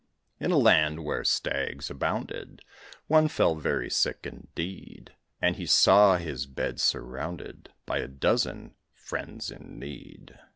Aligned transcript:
In 0.39 0.49
a 0.49 0.57
land 0.57 1.05
where 1.05 1.23
stags 1.23 1.91
abounded, 1.91 2.63
One 3.05 3.27
fell 3.27 3.53
very 3.53 3.91
sick 3.91 4.21
indeed; 4.23 5.13
And 5.39 5.57
he 5.57 5.67
saw 5.67 6.17
his 6.17 6.47
bed 6.47 6.79
surrounded 6.79 7.71
By 7.85 7.99
a 7.99 8.07
dozen 8.07 8.73
"friends 8.95 9.51
in 9.51 9.77
need." 9.77 10.39